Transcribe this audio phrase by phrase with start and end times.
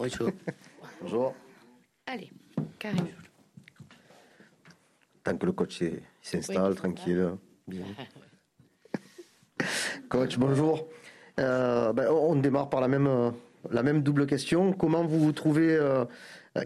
[0.00, 0.30] Bonjour.
[1.02, 1.34] Bonjour.
[2.06, 2.30] Allez,
[2.78, 3.06] Karim.
[5.22, 7.32] Tant que le coach il s'installe, Oui, tranquille.
[7.68, 7.84] Bien.
[10.08, 10.88] coach, bonjour.
[11.38, 13.30] Euh, ben, on démarre par la même, euh,
[13.70, 14.72] la même double question.
[14.72, 16.06] Comment vous vous trouvez euh,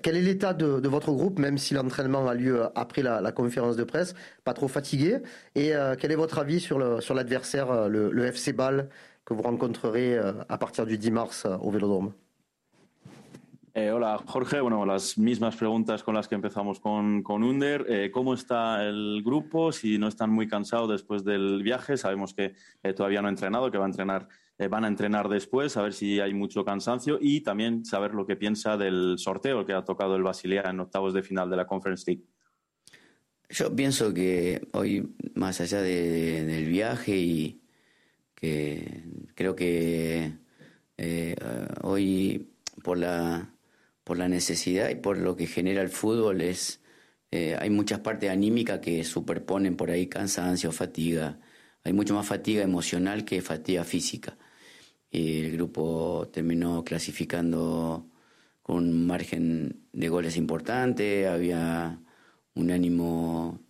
[0.05, 3.33] Quel est l'état de, de votre groupe, même si l'entraînement a lieu après la, la
[3.33, 4.15] conférence de presse?
[4.45, 5.19] Pas trop fatigué
[5.57, 8.89] Et euh, quel est votre avis sur le- sur l'adversaire, le, le FC Bâle,
[9.25, 12.13] que vous rencontrerez à partir du 10 mars au Vélodrome?
[13.77, 14.61] Eh, hola, Jorge.
[14.61, 17.85] Bueno, las mismas preguntas con las que empezamos con, con Under.
[17.89, 19.73] Eh, ¿Cómo está el grupo?
[19.73, 23.73] Si no están muy cansados después del viaje, sabemos que eh, todavía no ha entrenado,
[23.73, 24.29] que va a entrenar,
[24.71, 28.37] van a entrenar después, a ver si hay mucho cansancio y también saber lo que
[28.37, 32.05] piensa del sorteo que ha tocado el Basilea en octavos de final de la Conference
[32.07, 32.23] League.
[33.49, 37.61] Yo pienso que hoy, más allá de- del viaje y
[38.37, 39.03] que
[39.35, 40.33] creo que
[41.83, 42.53] hoy
[42.85, 43.51] por la
[44.05, 46.81] por la necesidad y por lo que genera el fútbol es
[47.35, 51.41] eh, hay muchas partes anímicas que superponen por ahí cansancio, fatiga.
[51.83, 54.39] Hay mucho más fatiga emocional que fatiga física.
[55.11, 58.07] Y el grupo terminó clasificando
[58.63, 62.01] con un margen de goles importante, había
[62.55, 63.61] un ánimo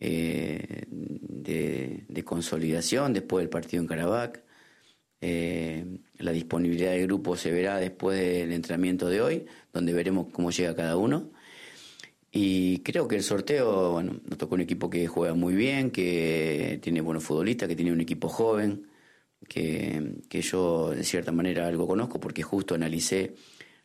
[0.00, 4.42] eh, de, de consolidación después del partido en Karabakh.
[5.20, 5.84] Eh,
[6.18, 10.74] la disponibilidad del grupo se verá después del entrenamiento de hoy, donde veremos cómo llega
[10.74, 11.30] cada uno.
[12.30, 16.78] Y creo que el sorteo, bueno, nos tocó un equipo que juega muy bien, que
[16.82, 18.86] tiene buenos futbolistas, que tiene un equipo joven,
[19.48, 23.34] que, que yo de cierta manera algo conozco porque justo analicé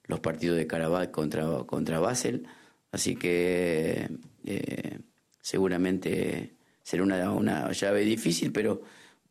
[0.05, 2.45] los partidos de Karabakh contra, contra Basel,
[2.91, 4.09] así que
[4.45, 4.99] eh,
[5.41, 8.81] seguramente será una, una llave difícil, pero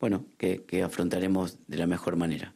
[0.03, 2.53] bueno, que, que de la mejor manera.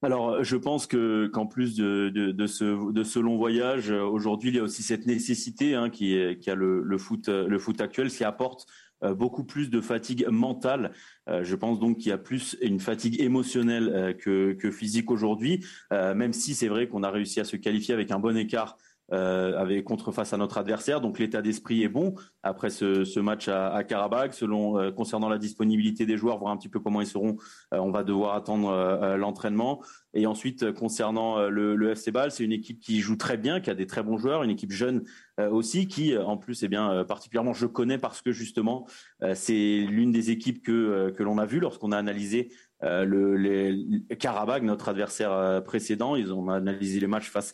[0.00, 4.56] Alors, je pense que qu'en plus de, de, ce de ce long voyage, aujourd'hui, il
[4.56, 8.08] y a aussi cette nécessité hein, qui qui a le, le foot le foot actuel,
[8.08, 8.66] qui apporte
[9.02, 10.92] euh, beaucoup plus de fatigue mentale.
[11.28, 15.10] Euh, je pense donc qu'il y a plus une fatigue émotionnelle euh, que que physique
[15.10, 18.78] aujourd'hui, même si c'est vrai qu'on a réussi à se qualifier avec un bon écart.
[19.12, 23.48] Euh, avec contre face à notre adversaire, donc l'état d'esprit est bon après ce, match
[23.48, 24.34] à, à Karabakh.
[24.42, 27.36] Euh, concernant la disponibilité des joueurs, voir un petit peu comment ils seront,
[27.74, 29.82] euh, on va devoir attendre euh, l'entraînement.
[30.14, 33.74] Et ensuite, concernant le, FC Bâle, c'est une équipe qui joue très bien, qui a
[33.74, 35.04] des très bons joueurs, une équipe jeune
[35.38, 38.86] aussi, qui en plus, eh bien, particulièrement, je connais parce que justement,
[39.34, 42.50] c'est l'une des équipes que l'on a vu lorsqu'on a analysé
[42.82, 46.16] le, les, le Karabakh, notre adversaire précédent.
[46.16, 47.52] Ils ont analysé les matchs face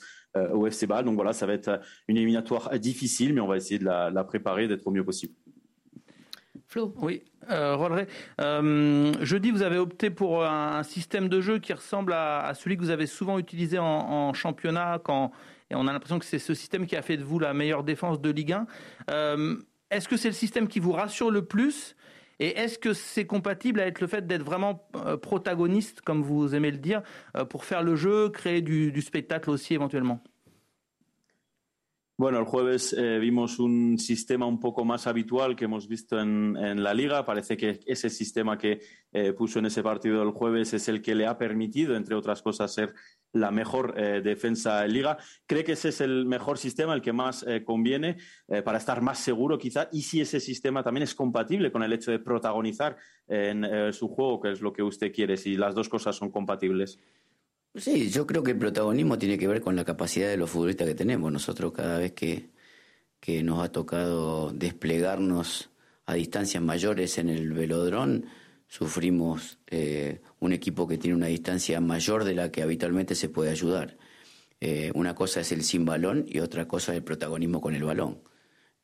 [0.52, 1.04] au FC Bâle.
[1.04, 4.24] Donc voilà, ça va être une éliminatoire difficile, mais on va essayer de la, la
[4.24, 5.34] préparer, d'être au mieux possible.
[6.66, 8.06] Flo, Oui, euh, Rolleray,
[8.40, 12.54] euh, jeudi, vous avez opté pour un, un système de jeu qui ressemble à, à
[12.54, 15.30] celui que vous avez souvent utilisé en, en championnat, quand,
[15.70, 17.84] et on a l'impression que c'est ce système qui a fait de vous la meilleure
[17.84, 18.66] défense de Ligue 1.
[19.10, 19.56] Euh,
[19.90, 21.94] est-ce que c'est le système qui vous rassure le plus
[22.40, 26.70] et est-ce que c'est compatible avec le fait d'être vraiment euh, protagoniste, comme vous aimez
[26.70, 27.02] le dire,
[27.36, 30.22] euh, pour faire le jeu, créer du, du spectacle aussi éventuellement?
[32.16, 36.54] Bueno, el jueves eh, vimos un sistema un poco más habitual que hemos visto en,
[36.80, 37.24] la liga.
[37.24, 38.80] Parece que ese sistema que
[39.10, 42.40] eh, puso en ese partido el jueves es el que le ha permitido, entre otras
[42.40, 42.94] cosas, ser
[43.32, 45.18] la mejor eh, defensa en liga.
[45.44, 48.18] ¿Cree que ese es el mejor sistema, el que más conviene
[48.64, 49.88] para estar más seguro quizá?
[49.90, 54.40] Y si ese sistema también es compatible con el hecho de protagonizar en su juego,
[54.40, 57.00] que es lo que usted quiere, si las dos cosas son compatibles.
[57.76, 60.86] Sí, yo creo que el protagonismo tiene que ver con la capacidad de los futbolistas
[60.86, 61.32] que tenemos.
[61.32, 62.50] Nosotros cada vez que,
[63.18, 65.70] que nos ha tocado desplegarnos
[66.06, 68.26] a distancias mayores en el velodrón,
[68.68, 73.50] sufrimos eh, un equipo que tiene una distancia mayor de la que habitualmente se puede
[73.50, 73.96] ayudar.
[74.60, 77.82] Eh, una cosa es el sin balón y otra cosa es el protagonismo con el
[77.82, 78.20] balón.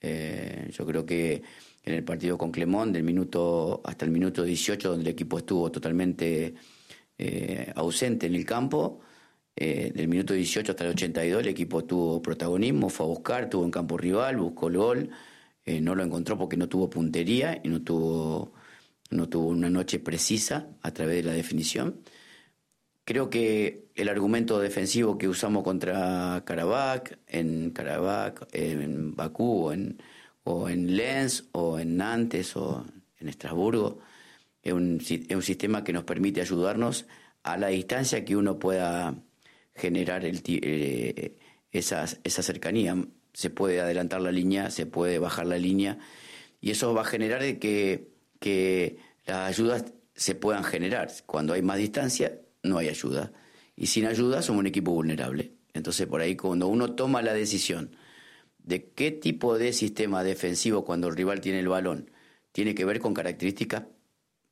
[0.00, 1.42] Eh, yo creo que
[1.84, 5.70] en el partido con Clemón, del minuto hasta el minuto 18, donde el equipo estuvo
[5.70, 6.54] totalmente
[7.22, 9.00] eh, ausente en el campo,
[9.54, 13.66] eh, del minuto 18 hasta el 82 el equipo tuvo protagonismo, fue a buscar, tuvo
[13.66, 15.10] en campo rival, buscó el gol,
[15.66, 18.54] eh, no lo encontró porque no tuvo puntería y no tuvo,
[19.10, 22.00] no tuvo una noche precisa a través de la definición.
[23.04, 29.98] Creo que el argumento defensivo que usamos contra Karabakh, en Karabakh, en Bakú en,
[30.44, 32.86] o en Lens o en Nantes o
[33.18, 34.00] en Estrasburgo,
[34.62, 37.06] es un, es un sistema que nos permite ayudarnos
[37.42, 39.22] a la distancia que uno pueda
[39.74, 41.36] generar eh,
[41.72, 42.96] esas- esa cercanía.
[43.32, 45.98] Se puede adelantar la línea, se puede bajar la línea
[46.60, 48.08] y eso va a generar que,
[48.40, 49.84] que las ayudas
[50.14, 51.10] se puedan generar.
[51.26, 53.32] Cuando hay más distancia, no hay ayuda.
[53.76, 55.52] Y sin ayuda somos un equipo vulnerable.
[55.72, 57.96] Entonces por ahí cuando uno toma la decisión
[58.58, 62.10] de qué tipo de sistema defensivo cuando el rival tiene el balón
[62.52, 63.84] tiene que ver con características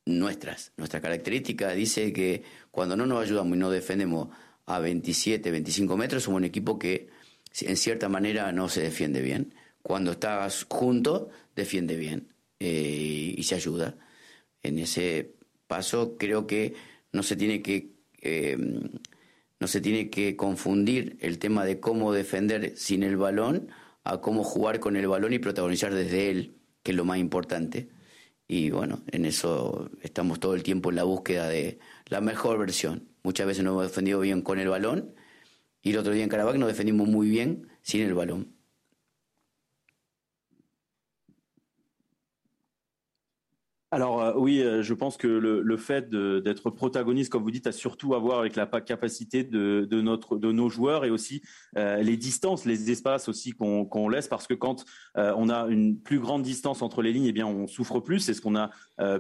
[0.08, 0.72] nuestras.
[0.76, 4.28] Nuestra característica dice que cuando no nos ayudamos y no defendemos
[4.66, 7.08] a 27, 25 metros, somos un equipo que
[7.60, 9.55] en cierta manera no se defiende bien.
[9.82, 12.28] Cuando estás junto, defiende bien
[12.60, 13.96] eh, y se ayuda.
[14.62, 15.34] En ese
[15.66, 16.75] paso creo que
[17.12, 18.56] no se tiene que eh,
[19.60, 23.69] no se tiene que confundir el tema de cómo defender sin el balón
[24.05, 27.88] a cómo jugar con el balón y protagonizar desde él, que es lo más importante.
[28.49, 33.09] Y bueno, en eso estamos todo el tiempo en la búsqueda de la mejor versión.
[33.23, 35.15] Muchas veces nos hemos defendido bien con el balón
[35.83, 38.57] y el otro día en Caravac nos defendimos muy bien sin el balón.
[43.90, 47.73] Alors euh, oui, euh, je pense que le, fait d'être protagoniste, comme vous dites, a
[47.73, 51.40] surtout à voir avec la capacité de, notre, de nos joueurs et aussi
[51.79, 56.20] euh, les distances, les espaces aussi qu'on laisse, parce que quand on a une plus
[56.20, 58.20] grande distance entre les lignes, eh bien on souffre plus.
[58.20, 58.70] C'est ce qu'on a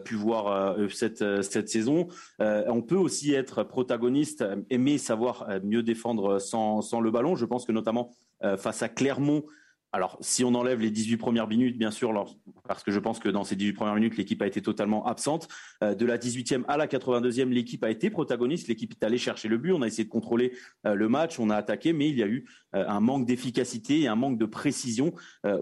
[0.00, 2.08] pu voir cette, cette saison.
[2.38, 7.36] on peut aussi être protagoniste, aimer savoir mieux défendre sans, sans le ballon.
[7.36, 8.10] Je pense que notamment
[8.56, 9.44] face à Clermont,
[9.90, 12.12] alors, si on enlève les 18 premières minutes, bien sûr,
[12.66, 15.48] parce que je pense que dans ces 18 premières minutes, l'équipe a été totalement absente.
[15.82, 18.68] Euh, de la 18e à la 82e, l'équipe a été protagoniste.
[18.68, 19.72] L'équipe est allée chercher le but.
[19.72, 20.52] On a essayé de contrôler
[20.86, 21.40] euh, le match.
[21.40, 24.38] On a attaqué, mais il y a eu euh, un manque d'efficacité et un manque
[24.38, 25.12] de précision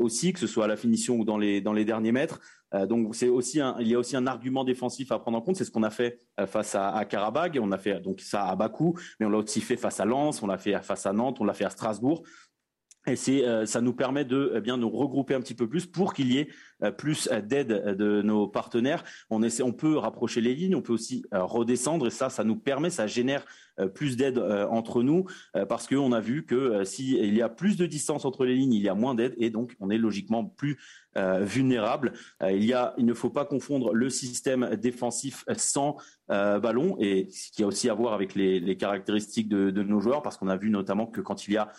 [0.01, 2.41] aussi, que ce soit à la finition ou dans les, dans les derniers mètres.
[2.89, 5.57] donc, c'est aussi il y a aussi un argument défensif à prendre en compte.
[5.57, 7.59] C'est ce qu'on a fait face à, à Karabag.
[7.63, 10.43] On a fait donc ça à Bakou, mais on l'a aussi fait face à Lens.
[10.43, 11.39] On l'a fait face à Nantes.
[11.41, 12.23] On l'a fait à Strasbourg.
[13.07, 15.87] Et c'est, euh, ça nous permet de eh bien nous regrouper un petit peu plus
[15.87, 16.49] pour qu'il y ait
[16.83, 19.05] euh, plus d'aide de nos partenaires.
[19.31, 19.41] On
[19.73, 23.07] peut rapprocher les lignes, on peut aussi euh, redescendre et ça, ça nous permet, ça
[23.07, 23.45] génère
[23.95, 25.27] plus d'aide entre nous
[25.69, 28.81] parce qu'on a vu que s'il y a plus de distance entre les lignes, il
[28.81, 30.79] y a moins d'aide et donc on est logiquement plus
[31.15, 32.15] vulnérable.
[32.41, 35.99] il ne faut pas confondre le système défensif sans
[36.31, 40.39] ballon et ce qui a aussi à voir avec les, caractéristiques de, nos joueurs parce
[40.39, 41.71] qu'on a vu notamment que quand il y a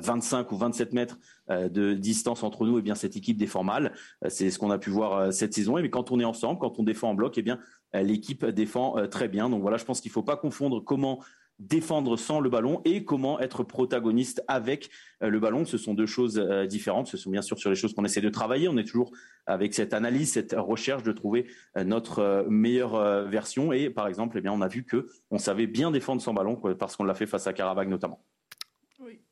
[0.00, 3.92] 25 ou 27 mètres de distance entre nous, et eh bien cette équipe défend mal.
[4.28, 5.78] C'est ce qu'on a pu voir cette saison.
[5.78, 7.58] Et quand on est ensemble, quand on défend en bloc, et eh bien
[7.92, 9.50] l'équipe défend très bien.
[9.50, 11.22] Donc voilà, je pense qu'il ne faut pas confondre comment
[11.60, 14.90] défendre sans le ballon et comment être protagoniste avec
[15.20, 15.64] le ballon.
[15.64, 16.38] Ce sont deux choses
[16.68, 17.06] différentes.
[17.06, 18.68] Ce sont bien sûr sur les choses qu'on essaie de travailler.
[18.68, 19.12] On est toujours
[19.46, 21.46] avec cette analyse, cette recherche de trouver
[21.76, 23.72] notre meilleure version.
[23.72, 26.56] Et par exemple, eh bien, on a vu que on savait bien défendre sans ballon
[26.78, 28.24] parce qu'on l'a fait face à Caravac notamment.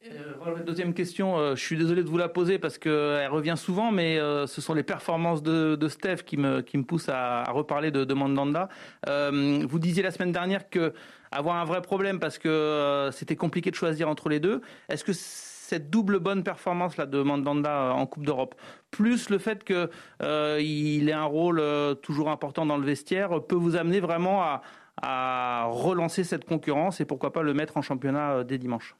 [0.05, 3.93] Euh, deuxième question, euh, je suis désolé de vous la poser parce qu'elle revient souvent,
[3.93, 8.15] mais euh, ce sont les performances de, Steph qui me, poussent à, reparler de, de
[8.15, 8.69] Mandanda.
[9.07, 10.93] vous disiez la semaine dernière que
[11.31, 14.61] avoir un vrai problème parce que c'était compliqué de choisir entre les deux.
[14.89, 18.55] Est-ce que cette double bonne performance là de Mandanda en Coupe d'Europe,
[18.91, 19.89] plus le fait qu'il
[20.21, 21.63] il ait un rôle
[22.03, 24.63] toujours important dans le vestiaire, peut vous amener vraiment à,
[25.01, 28.97] à relancer cette concurrence et pourquoi pas le mettre en championnat dès dimanche?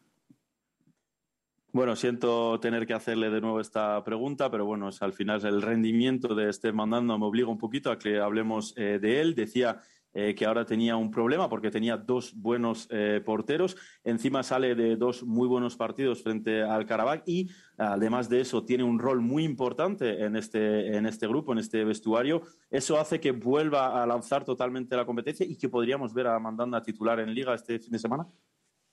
[1.75, 6.35] Bueno, siento tener que hacerle de nuevo esta pregunta, pero bueno, al final el rendimiento
[6.35, 9.35] de este mandando me obliga un poquito a que hablemos eh, de él.
[9.35, 9.81] Decía
[10.13, 13.75] eh, que ahora tenía un problema porque tenía dos buenos eh, porteros.
[14.05, 17.49] Encima sale de dos muy buenos partidos frente al Karabakh y
[17.79, 21.85] además de eso tiene un rol muy importante en este, en este grupo, en este
[21.85, 22.43] vestuario.
[22.71, 26.83] Eso hace que vuelva a lanzar totalmente la competencia y que podríamos ver a Mandanda
[26.83, 28.27] titular en liga este fin de semana.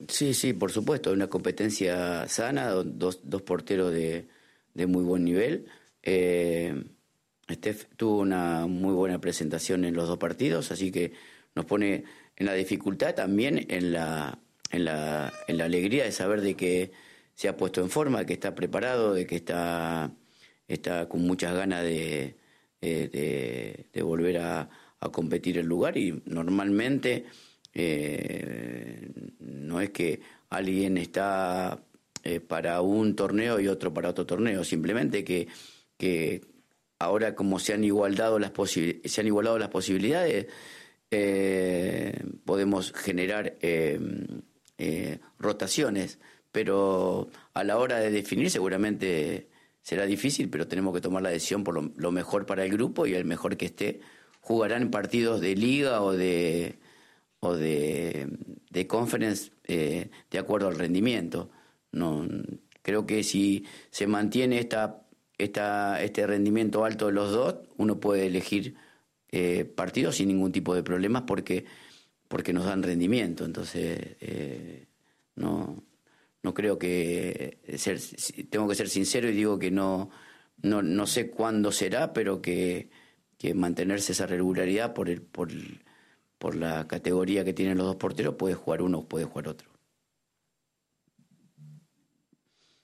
[0.08, 4.28] Sí, sí, por supuesto, una competencia sana, dos, dos porteros de,
[4.74, 5.68] de, muy buen nivel.
[6.04, 6.86] Eh,
[7.98, 11.12] tuvo una muy buena presentación en los dos partidos, así que
[11.54, 12.06] nos pone
[12.38, 14.40] en la dificultad también en la,
[14.72, 16.92] en la, en la alegría de saber de que
[17.34, 20.14] se ha puesto en forma, que está preparado, de que está,
[20.68, 22.38] está con muchas ganas de,
[22.82, 27.26] de, de volver a, a competir el lugar y normalmente
[27.82, 29.08] eh,
[29.40, 30.20] no es que
[30.50, 31.80] alguien está
[32.24, 35.48] eh, para un torneo y otro para otro torneo, simplemente que,
[35.98, 36.42] que
[37.00, 40.48] ahora como se han igualado las, se han igualado las posibilidades,
[41.10, 43.58] eh, podemos generar
[45.38, 46.20] rotaciones,
[46.52, 49.48] pero a la hora de definir seguramente
[49.82, 53.08] será difícil, pero tenemos que tomar la decisión por lo, lo mejor para el grupo
[53.08, 54.02] y el mejor que esté.
[54.42, 56.78] Jugarán partidos de liga o de
[57.40, 58.28] o de,
[58.70, 61.50] de conference eh, de acuerdo al rendimiento.
[61.92, 62.28] No,
[62.82, 65.02] creo que si se mantiene esta,
[65.38, 68.76] esta, este rendimiento alto de los dos, uno puede elegir
[69.32, 71.66] eh, partidos sin ningún tipo de problemas porque
[72.28, 73.44] porque nos dan rendimiento.
[73.44, 74.18] Entonces,
[75.36, 75.84] no,
[76.44, 77.58] no creo que
[78.52, 80.12] tengo que ser sincero y digo que no,
[80.62, 82.90] no, no sé cuándo será, pero que,
[83.38, 85.50] que mantenerse esa regularidad por el, por,
[86.40, 89.69] por la categoría que tienen los dos porteros, puede jugar uno o puede jugar otro.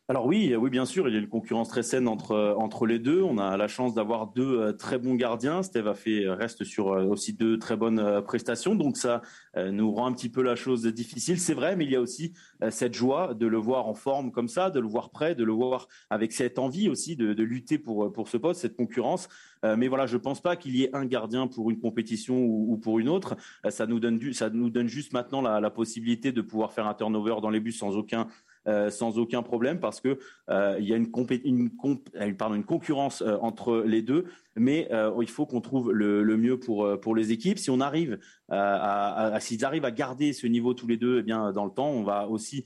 [0.08, 3.00] Alors oui, oui, bien sûr, il y a une concurrence très saine entre entre les
[3.00, 3.24] deux.
[3.24, 5.64] On a la chance d'avoir deux euh, très bons gardiens.
[5.64, 9.24] Steve a fait reste sur euh, aussi deux très bonnes euh, prestations, donc ça
[9.56, 11.40] nous rend un petit peu la chose difficile.
[11.40, 12.34] C'est vrai, mais il y a aussi
[12.70, 15.54] cette joie de le voir en forme comme ça, de le voir prêt, de le
[15.54, 19.30] voir avec cette envie aussi de, lutter pour pour ce poste, cette concurrence.
[19.64, 23.00] Mais voilà, je pense pas qu'il y ait un gardien pour une compétition ou, pour
[23.00, 23.38] une autre.
[23.70, 26.94] Ça nous donne ça nous donne juste maintenant la, la possibilité de pouvoir faire un
[26.94, 28.28] turnover dans les buts sans aucun
[28.68, 30.18] euh, sans aucun problème parce que
[30.50, 34.90] euh, il y a une, euh, concurrence entre les deux, mais
[35.22, 37.60] il faut qu'on trouve le, mieux pour pour les équipes.
[37.60, 38.18] Si on arrive
[38.50, 41.90] à, s'ils arrivent à garder ce niveau tous les deux, eh bien dans le temps,
[41.90, 42.64] on va aussi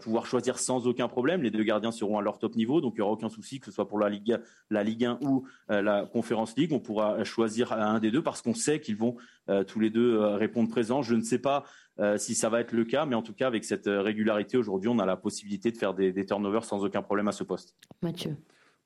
[0.00, 1.42] pouvoir choisir sans aucun problème.
[1.42, 3.66] Les deux gardiens seront à leur top niveau, donc il n'y aura aucun souci que
[3.66, 6.72] ce soit pour la Ligue, la Ligue 1 ou la Conférence League.
[6.72, 9.16] On pourra choisir un des deux parce qu'on sait qu'ils vont
[9.66, 11.02] tous les deux répondre présent.
[11.02, 11.64] Je ne sais pas
[11.98, 13.06] euh, si ça va être le cas.
[13.06, 15.94] Mais en tout cas, avec cette euh, régularité, aujourd'hui, on a la possibilité de faire
[15.94, 17.74] des, turnovers sans aucun problème à ce poste.
[18.02, 18.36] Mathieu.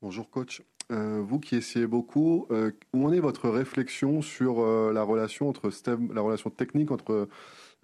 [0.01, 0.61] Bonjour coach.
[0.91, 2.47] Euh, vous qui essayez beaucoup,
[2.93, 5.69] où en est votre réflexion sur la relation entre
[6.13, 7.29] la relation technique entre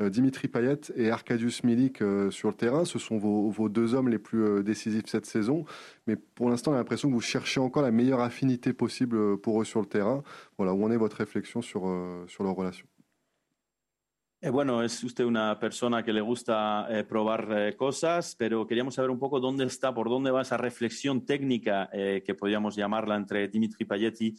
[0.02, 2.00] Dimitri Payet et Arkadiusz Milik
[2.32, 2.84] sur le terrain?
[2.84, 5.64] Ce sont vos, vos deux hommes les plus décisifs cette saison,
[6.06, 9.62] mais pour l'instant, on a l'impression que vous cherchez encore la meilleure affinité possible pour
[9.62, 10.24] eux sur le terrain.
[10.58, 11.84] Voilà, où en est votre réflexion sur,
[12.28, 12.88] sur leur relation?
[14.40, 18.94] Eh, bueno, es usted una persona que le gusta eh, probar eh, cosas, pero queríamos
[18.94, 23.48] saber un poco dónde está, por dónde va esa reflexión técnica que podríamos llamarla entre
[23.48, 24.38] Dimitri Payet y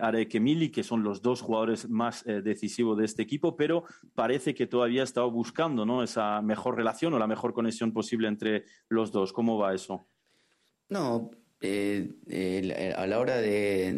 [0.00, 3.84] Arek Emili, que son los dos jugadores más decisivos de este equipo, pero
[4.14, 6.02] parece que todavía ha estado buscando ¿no?
[6.02, 9.32] esa mejor relación o la mejor conexión posible entre los dos.
[9.32, 10.08] ¿Cómo va eso?
[10.88, 11.30] No,
[11.62, 13.92] a la hora de,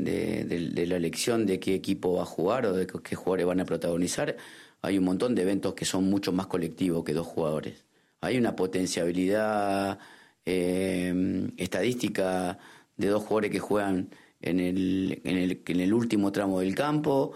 [0.47, 3.65] de, la elección de qué equipo va a jugar o de qué jugadores van a
[3.65, 4.37] protagonizar,
[4.83, 7.85] hay un montón de eventos que son mucho más colectivos que dos jugadores.
[8.21, 9.99] Hay una potenciabilidad
[10.45, 12.59] eh, estadística
[12.97, 17.33] de dos jugadores que juegan en el, en el, en el último tramo del campo,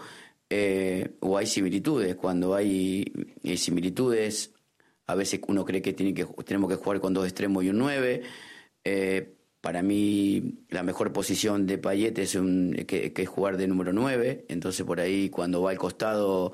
[0.49, 2.15] eh, o hay similitudes.
[2.15, 3.05] Cuando hay,
[3.43, 4.53] eh, similitudes,
[5.07, 7.77] a veces uno cree que, tiene que tenemos que jugar con dos extremos y un
[7.77, 8.23] nueve.
[9.61, 13.93] para mí, la mejor posición de Payet es un, que, que, es jugar de número
[13.93, 14.45] nueve.
[14.49, 16.53] Entonces, por ahí, cuando va al costado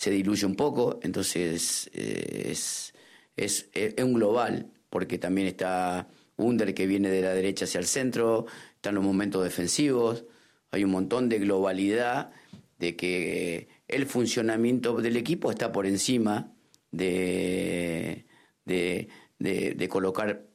[0.00, 2.94] se diluye un poco, entonces eh, es,
[3.36, 3.68] es,
[4.02, 8.94] un global, porque también está Under que viene de la derecha hacia el centro, están
[8.94, 10.24] los momentos defensivos,
[10.70, 12.32] hay un montón de globalidad
[12.78, 16.50] de que el funcionamiento del equipo está por encima
[16.92, 18.24] de,
[18.64, 20.46] de, colocar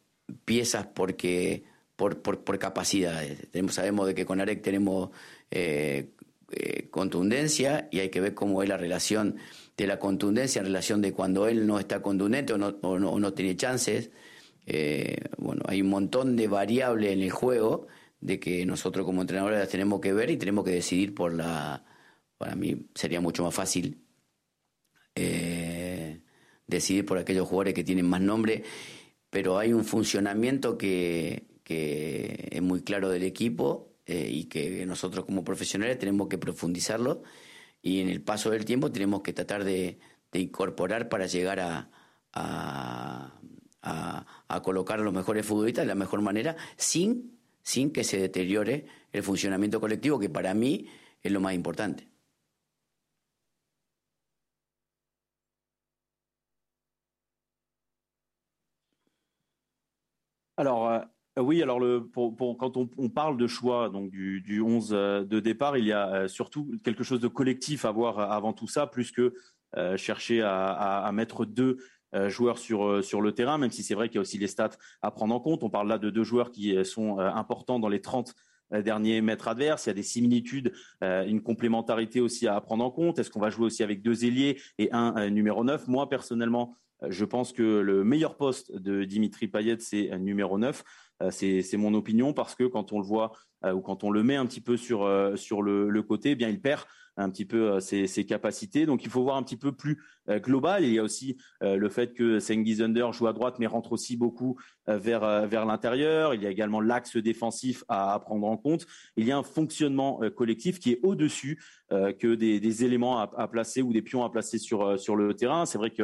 [0.43, 3.47] piezas porque por, por, capacidades.
[3.69, 5.11] sabemos de que con Arek tenemos
[5.51, 6.14] eh,
[6.51, 9.37] eh, contundencia y hay que ver cómo es la relación
[9.77, 13.33] de la contundencia en relación de cuando él no está contundente o no, o no,
[13.33, 14.11] tiene chances.
[14.67, 17.87] Eh, bueno, hay un montón de variables en el juego
[18.21, 21.83] de que nosotros como entrenadores las tenemos que ver y tenemos que decidir por la...
[22.37, 24.03] Para mí sería mucho más fácil
[25.15, 26.21] eh,
[26.67, 28.63] decidir por aquellos jugadores que tienen más nombre,
[29.29, 35.25] pero hay un funcionamiento que, que es muy claro del equipo eh, y que nosotros
[35.25, 37.23] como profesionales tenemos que profundizarlo
[37.81, 39.99] y en el paso del tiempo tenemos que tratar de,
[40.33, 41.89] incorporar para llegar a,
[43.81, 48.85] a, colocar a los mejores futbolistas de la mejor manera sin, sin que se deteriore
[49.13, 50.87] el funcionamiento colectivo, que para mí
[51.23, 52.07] es lo más importante.
[60.57, 65.23] Alors, Euh, oui, alors le, quand on, parle de choix donc du, du 11 euh,
[65.25, 68.67] de départ, il y a euh, surtout quelque chose de collectif à voir avant tout
[68.67, 69.33] ça, plus que
[69.97, 71.79] chercher à, mettre deux
[72.27, 74.77] joueurs sur sur le terrain, même si c'est vrai qu'il y a aussi les stats
[75.01, 75.63] à prendre en compte.
[75.63, 78.33] On parle là de deux joueurs qui sont importants dans les 30
[78.71, 79.85] derniers mètres adverses.
[79.85, 83.19] Il y a des similitudes, une complémentarité aussi à prendre en compte.
[83.19, 86.77] Est-ce qu'on va jouer aussi avec deux ailiers et un numéro 9 Moi, personnellement,
[87.09, 90.83] je pense que le meilleur poste de Dimitri Payet, c'est numéro 9.
[91.21, 93.31] Euh, c'est mon opinion parce que quand on le voit
[93.63, 96.35] euh, ou quand on le met un petit peu sur, euh, sur le, côté, eh
[96.35, 96.83] bien il perd
[97.17, 98.85] un petit peu ses, capacités.
[98.85, 100.83] Donc il faut voir un petit peu plus global.
[100.83, 104.17] Il y a aussi le fait que Sengiz Under joue à droite mais rentre aussi
[104.17, 106.33] beaucoup vers vers l'intérieur.
[106.33, 108.85] Il y a également l'axe défensif à, prendre en compte.
[109.15, 113.47] Il y a un fonctionnement collectif qui est au-dessus que des, des éléments à, à,
[113.47, 115.65] placer ou des pions à placer sur sur le terrain.
[115.65, 116.03] C'est vrai que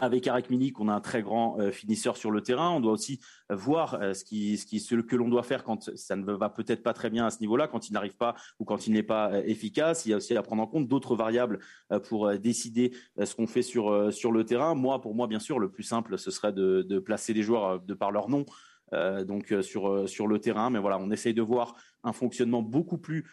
[0.00, 2.70] avec Arek Milik, on a un très grand euh, finisseur sur le terrain.
[2.70, 3.20] On doit aussi
[3.52, 6.32] euh, voir euh, ce, qui, ce, qui, ce que l'on doit faire quand ça ne
[6.32, 8.92] va peut-être pas très bien à ce niveau-là, quand il n'arrive pas ou quand il
[8.92, 10.04] n'est pas efficace.
[10.04, 11.60] Il y a aussi à prendre en compte d'autres variables
[12.08, 14.74] pour décider ce qu'on fait sur, sur le terrain.
[14.74, 17.80] Moi, pour moi, bien sûr, le plus simple, ce serait de, de placer les joueurs
[17.80, 18.44] de par leur nom.
[19.26, 23.28] Donc sur sur le terrain, mais voilà, on essaye de voir un fonctionnement beaucoup plus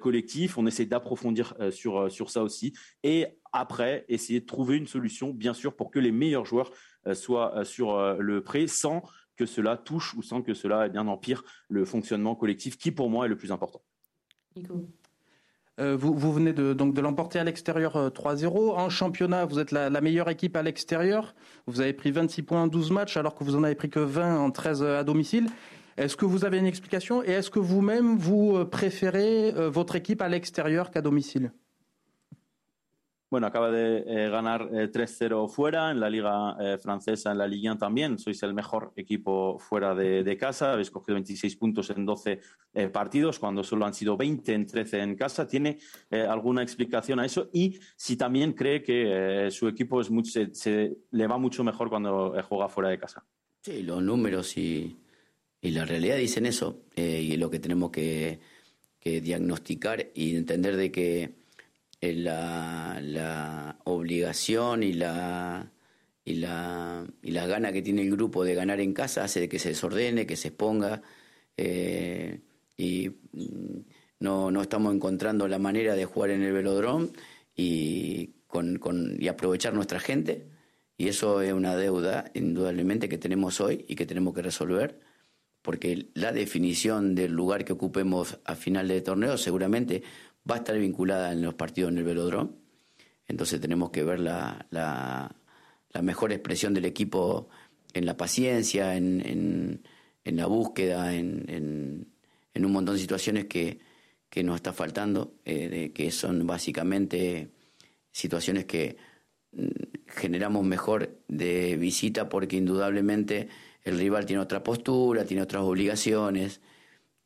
[0.00, 0.58] collectif.
[0.58, 5.54] On essaie d'approfondir sur sur ça aussi, et après essayer de trouver une solution, bien
[5.54, 6.72] sûr, pour que les meilleurs joueurs
[7.06, 9.02] euh, soient euh, sur euh, le prêt sans
[9.36, 13.10] que cela touche ou sans que cela eh bien, empire le fonctionnement collectif qui, pour
[13.10, 13.82] moi, est le plus important.
[14.56, 14.88] Nico.
[15.78, 18.72] Vous, vous, venez de, donc de l'emporter à l'extérieur 3-0.
[18.72, 21.34] En championnat, vous êtes la, meilleure équipe à l'extérieur.
[21.66, 24.00] Vous avez pris 26 points en 12 matchs alors que vous en avez pris que
[24.00, 25.46] 20 en 13 à domicile.
[25.96, 27.22] Est-ce que vous avez une explication?
[27.24, 31.52] Et est-ce que vous-même, vous préférez votre équipe à l'extérieur qu'à domicile?
[33.34, 37.48] Bueno, acaba de eh, ganar eh, 3-0 fuera en la liga eh, francesa, en la
[37.48, 38.16] Ligue 1 también.
[38.16, 40.72] Sois el mejor equipo fuera de, de, casa.
[40.72, 42.40] Habéis cogido 26 puntos en 12
[42.74, 45.48] eh, partidos, cuando solo han sido 20 en 13 en casa.
[45.48, 45.78] ¿Tiene
[46.12, 47.50] eh, alguna explicación a eso?
[47.52, 51.64] Y si también cree que eh, su equipo es mucho, se, se, le va mucho
[51.64, 53.26] mejor cuando juega fuera de casa.
[53.62, 54.96] Sí, los números y,
[55.60, 56.84] y la realidad dicen eso.
[56.94, 58.38] y lo que tenemos que,
[59.00, 61.43] que diagnosticar y entender de que
[62.12, 65.72] la, la obligación y la,
[66.24, 69.48] y la, y la gana que tiene el grupo de ganar en casa hace de
[69.48, 71.02] que se desordene, que se exponga
[71.56, 72.40] eh,
[72.76, 73.78] y mm,
[74.20, 77.10] no, no estamos encontrando la manera de jugar en el velodrome
[77.56, 80.48] y, con, con, y aprovechar nuestra gente
[80.96, 85.00] y eso es una deuda indudablemente que tenemos hoy y que tenemos que resolver
[85.62, 90.02] porque la definición del lugar que ocupemos a final de torneo seguramente
[90.48, 92.50] va a estar vinculada en los partidos en el velodrome.
[93.26, 95.34] Entonces tenemos que ver la, la,
[96.02, 97.48] mejor expresión del equipo
[97.94, 99.82] en la paciencia, en, en,
[100.24, 103.78] en la búsqueda, en, en, un montón de situaciones que,
[104.28, 107.50] que nos está faltando, eh, que son básicamente
[108.10, 108.96] situaciones que
[109.52, 109.68] mm,
[110.08, 113.48] generamos mejor de visita porque indudablemente
[113.82, 116.60] el rival tiene otra postura, tiene otras obligaciones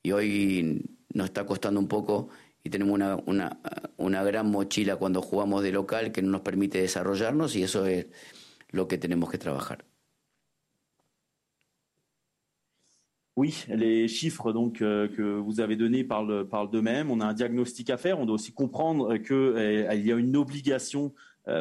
[0.02, 2.28] y hoy nos está costando un poco
[2.68, 3.60] y tenemos una, una,
[3.96, 8.08] una gran mochila cuando jugamos de local que no nos permite desarrollarnos y eso es
[8.70, 9.86] lo que tenemos que trabajar.
[13.36, 14.52] Oui, les chiffres
[14.82, 17.10] euh, que vous avez donnés parlent, parlent d'eux-mêmes.
[17.10, 18.18] On a un diagnostic à faire.
[18.18, 21.14] On doit aussi comprendre qu'il euh, y a une obligation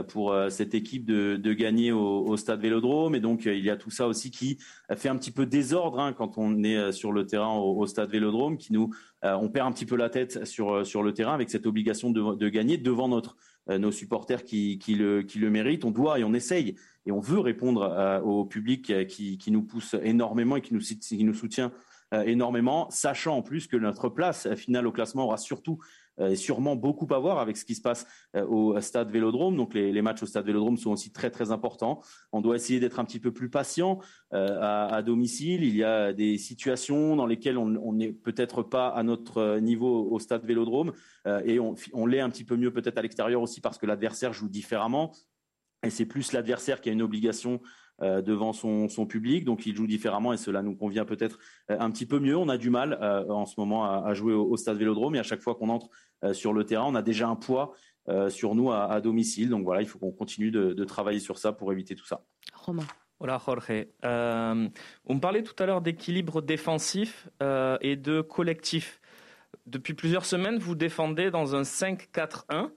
[0.08, 3.16] pour euh, cette équipe de, gagner au, stade Vélodrome.
[3.16, 4.58] Et donc, euh, il y a tout ça aussi qui
[4.96, 8.58] fait un petit peu désordre hein, quand on est sur le terrain au, stade Vélodrome,
[8.58, 8.92] qui nous,
[9.24, 12.36] on perd un petit peu la tête sur, sur le terrain avec cette obligation de,
[12.36, 15.86] de gagner devant notre, nos supporters qui, qui, le, qui le méritent.
[15.86, 19.96] On doit et on essaye et on veut répondre au public qui, qui nous pousse
[20.04, 21.72] énormément et qui nous, qui nous soutient
[22.26, 25.80] énormément, sachant en plus que notre place finale au classement aura surtout
[26.20, 29.56] et sûrement beaucoup à voir avec ce qui se passe euh, au stade Vélodrome.
[29.56, 32.02] Donc les, matchs au stade Vélodrome sont aussi très très importants.
[32.32, 34.00] On doit essayer d'être un petit peu plus patient
[34.34, 35.64] euh, à, domicile.
[35.64, 40.20] Il y a des situations dans lesquelles on n'est peut-être pas à notre niveau au
[40.20, 40.94] stade Vélodrome
[41.28, 44.34] euh, et on, l'est un petit peu mieux peut-être à l'extérieur aussi parce que l'adversaire
[44.34, 45.12] joue différemment.
[45.84, 47.62] Et c'est plus l'adversaire qui a une obligation
[48.04, 51.40] euh, devant son, public, donc il joue différemment et cela nous convient peut-être
[51.72, 52.38] euh, un petit peu mieux.
[52.38, 55.24] On a du mal euh, en ce moment à, jouer au, stade Vélodrome et à
[55.24, 57.74] chaque fois qu'on entre euh, sur le terrain, on a déjà un poids
[58.10, 59.50] euh, sur nous à, à, domicile.
[59.50, 62.24] Donc voilà, il faut qu'on continue de, de, travailler sur ça pour éviter tout ça.
[62.54, 62.86] Romain.
[63.20, 63.86] Voilà Jorge.
[64.06, 64.70] Euh,
[65.06, 69.02] on me parlait tout à l'heure d'équilibre défensif euh, et de collectif.
[69.66, 72.70] Depuis plusieurs semaines, vous défendez dans un 5-4-1.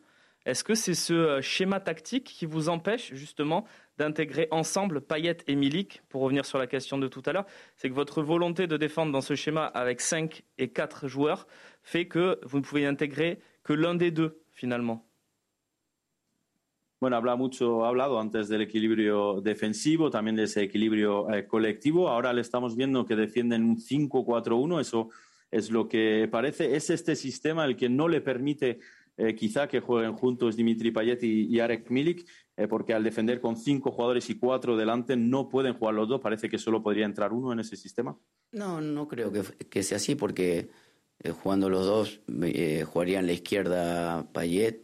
[0.46, 3.66] Est-ce que c'est ce schéma tactique qui vous empêche justement
[3.98, 7.44] d'intégrer ensemble Payet et Milik, pour revenir sur la question de tout à l'heure,
[7.76, 11.46] c'est que votre volonté de défendre dans ce schéma avec 5 et 4 joueurs
[11.82, 15.06] fait que vous ne pouvez intégrer que l'un des deux finalement.
[17.00, 22.10] Bueno, habla mucho, ha hablado antes del equilibrio defensivo, también de ese equilibrio eh, colectivo.
[22.10, 25.08] Ahora le estamos viendo que defienden un 5-4-1, eso
[25.50, 26.76] es lo que parece.
[26.76, 28.80] Es este sistema el que no le permite
[29.16, 33.40] eh, quizá que jueguen juntos Dimitri Payet y, y Arek Milik, eh, porque al defender
[33.40, 36.20] con cinco jugadores y cuatro delante no pueden jugar los dos.
[36.20, 38.14] Parece que solo podría entrar uno en ese sistema.
[38.52, 40.68] No, no creo que, que sea así, porque
[41.42, 42.20] jugando los dos,
[42.86, 44.82] jugarían la izquierda Payet,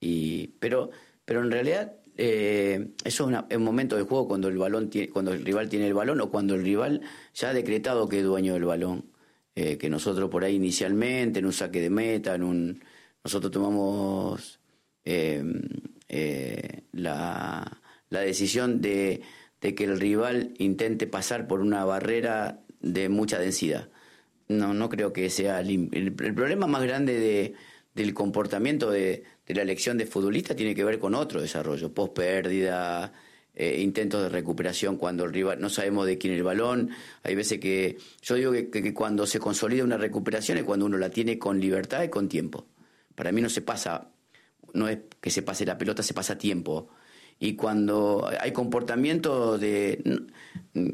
[0.00, 0.90] y, pero,
[1.24, 5.44] pero en realidad eso es, un momento de juego cuando el balón tiene, cuando el
[5.44, 7.00] rival tiene el balón o cuando el rival
[7.34, 9.06] ya ha decretado que es dueño del balón.
[9.54, 12.84] que nosotros por ahí inicialmente, en un saque de meta, en un
[13.24, 14.60] nosotros tomamos
[16.92, 19.22] la, la decisión de,
[19.60, 23.88] que el rival intente pasar por una barrera de mucha densidad.
[24.50, 27.54] No, no creo que sea el, problema más grande de,
[27.94, 33.12] del comportamiento de, la elección de futbolista tiene que ver con otro desarrollo, post pérdida,
[33.54, 36.90] eh, intentos de recuperación cuando el rival no sabemos de quién el balón.
[37.22, 41.10] Hay veces que yo digo que, cuando se consolida una recuperación es cuando uno la
[41.10, 42.66] tiene con libertad y con tiempo.
[43.14, 44.10] Para mí no se pasa,
[44.74, 46.90] no es que se pase la pelota, se pasa tiempo
[47.42, 50.26] y cuando hay comportamientos de,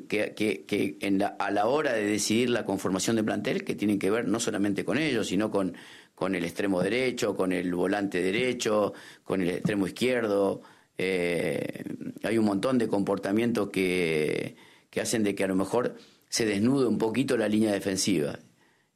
[0.09, 4.13] que, que, en a la hora de decidir la conformación de plantel que tienen que
[4.13, 5.75] ver no solamente con ellos, sino con,
[6.15, 10.63] con el extremo derecho, con el volante derecho, con el extremo izquierdo.
[10.97, 11.83] Eh,
[12.23, 14.55] hay un montón de comportamientos que,
[14.89, 15.97] que hacen de que a lo mejor
[16.29, 18.39] se desnude un poquito la línea defensiva.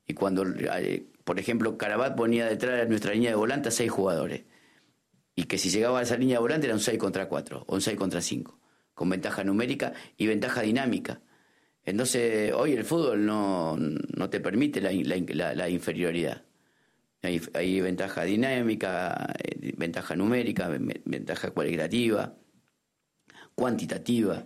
[0.06, 3.90] Y cuando, eh, por ejemplo, Carabat ponía detrás de nuestra línea de volante a seis
[3.90, 4.42] jugadores
[5.40, 7.80] y que si llegaba a esa línea volante era un 6 contra 4 o un
[7.80, 8.58] 6 contra 5,
[8.92, 11.22] con ventaja numérica y ventaja dinámica.
[11.82, 14.92] Entonces, hoy el fútbol no, no te permite la,
[15.70, 16.44] inferioridad.
[17.22, 20.68] Hay, ventaja dinámica, eh, ventaja numérica,
[21.06, 22.36] ventaja cualitativa,
[23.54, 24.44] cuantitativa.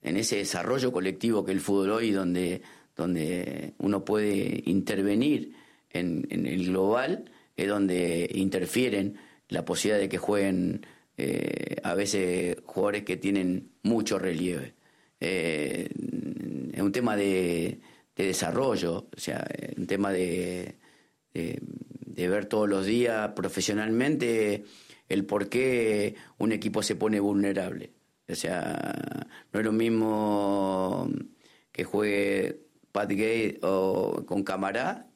[0.00, 2.62] En ese desarrollo colectivo que el fútbol hoy, donde,
[2.94, 5.56] donde uno puede intervenir
[5.90, 7.24] en, en el global,
[7.56, 9.18] es donde interfieren
[9.50, 10.86] la posibilidad de que jueguen
[11.16, 14.74] eh, a veces jugadores que tienen mucho relieve.
[15.20, 15.88] Eh,
[16.72, 17.80] es un tema de,
[18.16, 19.46] desarrollo, o sea,
[19.78, 20.76] un tema de,
[21.32, 24.64] de, ver todos los días profesionalmente
[25.08, 27.92] el por qué un equipo se pone vulnerable.
[28.28, 31.08] O sea, no es lo mismo
[31.72, 32.60] que juegue
[32.92, 35.10] Pat Gay o con Camará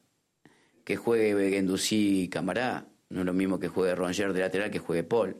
[0.85, 2.87] que juegue Gendouzi y Camará.
[3.09, 5.37] No es lo mismo que juegue Ronger de lateral que juegue Paul,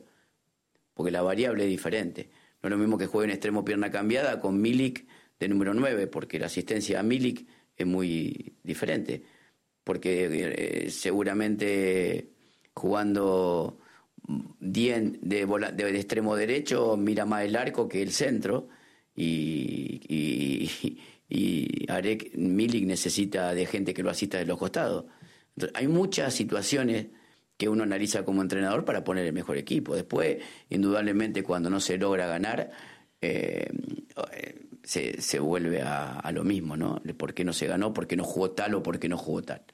[0.94, 2.30] porque la variable es diferente.
[2.62, 5.06] No es lo mismo que juegue en extremo pierna cambiada con Milik
[5.38, 9.22] de número 9, porque la asistencia a Milik es muy diferente.
[9.84, 10.28] Porque
[10.86, 12.30] eh, seguramente
[12.74, 13.78] jugando
[14.58, 18.68] bien de, de, extremo derecho mira más el arco que el centro
[19.14, 20.06] y
[21.88, 25.06] Arek Milik necesita de gente que lo asista de los costados.
[25.74, 27.06] hay muchas situaciones
[27.56, 29.94] que uno analiza como entrenador para poner el mejor equipo.
[29.94, 30.38] Después,
[30.68, 32.70] indudablemente, cuando no se logra ganar,
[33.20, 33.70] eh,
[34.82, 37.02] se, se, vuelve a, lo mismo, ¿no?
[37.16, 37.92] ¿Por qué no se ganó?
[37.92, 39.64] ¿Por qué no jugó tal o por qué no jugó tal?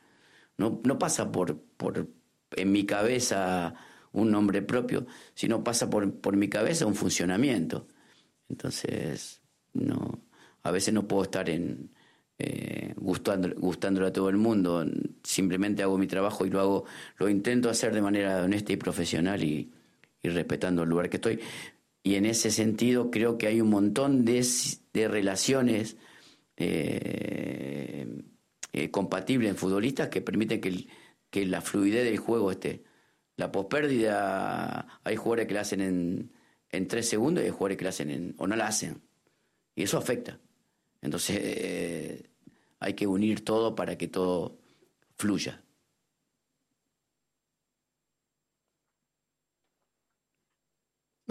[0.57, 2.09] No, no pasa por, por,
[2.53, 3.75] en mi cabeza,
[4.12, 7.88] un nombre propio, sino pasa por, por mi cabeza un funcionamiento.
[8.49, 9.42] Entonces,
[9.73, 10.23] no,
[10.62, 11.90] a veces no puedo estar en,
[12.38, 12.95] eh,
[14.05, 14.85] a todo el mundo.
[15.23, 16.85] Simplemente hago mi trabajo y lo hago,
[17.18, 19.71] lo intento hacer de manera honesta y profesional y,
[20.23, 21.40] respetando el lugar que estoy.
[22.03, 24.45] Y en ese sentido creo que hay un montón de,
[25.09, 25.97] relaciones
[26.57, 28.07] eh,
[28.73, 30.87] eh, compatibles en futbolistas que permiten que,
[31.31, 32.85] que la fluidez del juego esté.
[33.37, 36.33] La pospérdida, hay jugadores que la hacen en,
[36.71, 39.03] en tres segundos y hay jugadores que la hacen en, o no la hacen.
[39.75, 40.38] Y eso afecta.
[41.03, 42.31] Entonces, eh,
[42.81, 44.59] hay que unir todo para que todo
[45.17, 45.62] fluya.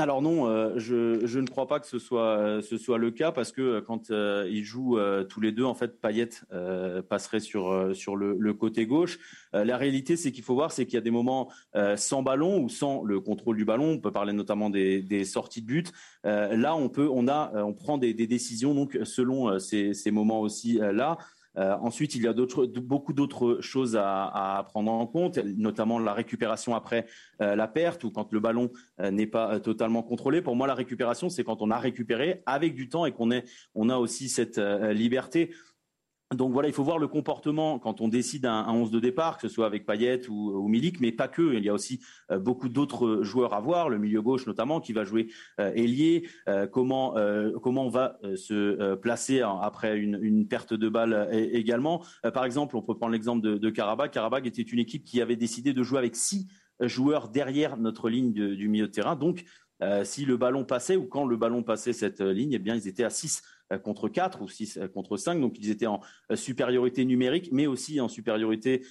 [0.01, 3.61] Alors non, euh, je, ne crois pas que ce soit soit le cas parce que
[3.61, 4.97] euh, quand euh, ils jouent
[5.29, 6.29] tous les deux, en fait, Payet
[7.07, 7.69] passerait sur
[8.15, 9.19] le, côté gauche.
[9.53, 11.51] la réalité, c'est qu'il faut voir, c'est qu'il y a des moments
[11.95, 13.91] sans ballon ou sans le contrôle du ballon.
[13.91, 15.91] On peut parler notamment des, sorties de but.
[16.23, 21.17] là, on peut, on a, on prend des, décisions donc selon ces moments aussi là.
[21.57, 26.75] Euh, ensuite, il y a beaucoup d'autres choses à, prendre en compte, notamment la récupération
[26.75, 27.05] après
[27.41, 30.41] euh, la perte ou quand le ballon euh, n'est pas totalement contrôlé.
[30.41, 33.29] Pour moi, la récupération, c'est quand on a récupéré avec du temps et qu'on
[33.75, 35.51] on a aussi cette liberté
[36.33, 39.47] donc voilà, il faut voir le comportement quand on décide un, 11 de départ, que
[39.47, 41.53] ce soit avec Payet ou, Milik, mais pas que.
[41.53, 41.99] Il y a aussi
[42.31, 45.27] euh, beaucoup d'autres joueurs à voir, le milieu gauche notamment, qui va jouer
[45.59, 46.27] euh, ailier.
[46.47, 47.15] Euh, comment
[47.61, 52.03] comment on va se placer après une, perte de balle également.
[52.33, 54.11] par exemple, on peut prendre l'exemple de, Karabakh.
[54.11, 56.47] Karabakh était une équipe qui avait décidé de jouer avec six
[56.79, 59.15] joueurs derrière notre ligne du milieu de terrain.
[59.15, 59.43] Donc
[60.03, 63.03] si le ballon passait ou quand le ballon passait cette ligne, eh bien, ils étaient
[63.03, 63.41] à 6
[63.83, 65.39] contre 4 ou 6 contre 5.
[65.39, 66.01] Donc, ils étaient en
[66.33, 68.85] supériorité numérique, mais aussi en supériorité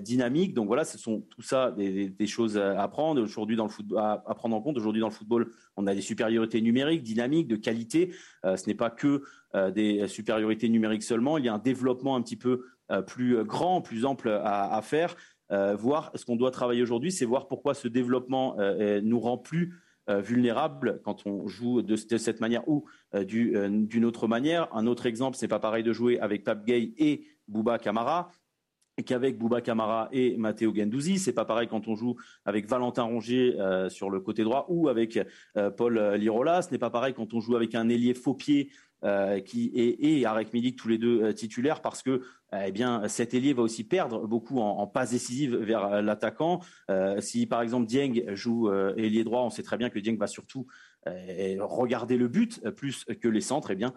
[0.00, 0.54] dynamique.
[0.54, 4.56] Donc, voilà, ce sont tout ça des, choses à prendre aujourd'hui dans le à, prendre
[4.56, 4.76] en compte.
[4.76, 8.14] Aujourd'hui, dans le football, on a des supériorités numériques, dynamiques, de qualité.
[8.44, 9.22] ce n'est pas que
[9.70, 11.38] des supériorités numériques seulement.
[11.38, 12.64] Il y a un développement un petit peu
[13.06, 15.16] plus grand, plus ample à faire.
[15.50, 18.56] voir ce qu'on doit travailler aujourd'hui, c'est voir pourquoi ce développement
[19.02, 19.76] nous rend plus euh,
[20.18, 24.68] vulnérable quand on joue de, cette manière ou euh, euh, d'une autre manière.
[24.74, 28.30] Un autre exemple, c'est pas pareil de jouer avec Pape Gay et Bouba Camara
[29.06, 31.18] qu'avec Bouba Camara et Matteo Gendouzi.
[31.18, 33.56] C'est pas pareil quand on joue avec Valentin Rongier
[33.88, 35.18] sur le côté droit ou avec
[35.78, 36.60] Paul Lirola.
[36.60, 38.68] Ce n'est pas pareil quand on joue avec un ailier faux pied
[39.02, 42.20] euh, qui et, et Arek Milik tous les deux euh, titulaires parce que
[42.52, 46.60] euh, eh bien cet ailier va aussi perdre beaucoup en, en passe décisive vers l'attaquant.
[47.20, 50.66] si par exemple Dieng joue ailier droit, on sait très bien que Dieng va surtout
[51.06, 53.70] regarder le but plus que les centres.
[53.70, 53.94] Eh bien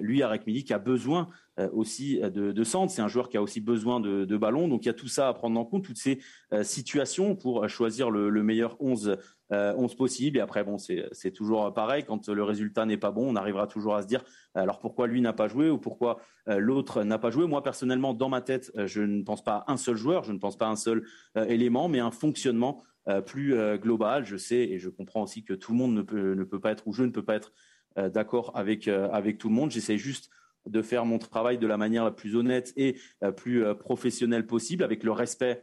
[0.00, 1.28] lui Arek Milik a besoin
[1.72, 2.92] aussi de, de centre.
[2.92, 4.68] C'est un joueur qui a aussi besoin de, de ballons.
[4.68, 6.18] Donc il y a tout ça à prendre en compte, toutes ces
[6.62, 9.18] situations pour choisir le, le meilleur 11
[9.52, 10.38] euh, 11 possibles.
[10.38, 12.04] Et après, bon, c'est toujours pareil.
[12.04, 15.20] Quand le résultat n'est pas bon, on arrivera toujours à se dire alors pourquoi lui
[15.20, 17.46] n'a pas joué ou pourquoi euh, l'autre n'a pas joué.
[17.46, 20.32] Moi, personnellement, dans ma tête, euh, je ne pense pas à un seul joueur, je
[20.32, 21.04] ne pense pas à un seul
[21.36, 22.82] euh, élément, mais un fonctionnement
[23.26, 24.24] plus global.
[24.24, 26.70] Je sais et je comprends aussi que tout le monde ne peut, ne peut pas
[26.70, 27.52] être ou je ne peux pas être
[27.96, 29.70] d'accord avec, avec tout le monde.
[29.70, 30.30] J'essaie juste
[30.66, 32.96] de faire mon travail de la manière la plus honnête et
[33.36, 35.62] plus professionnelle possible, avec le respect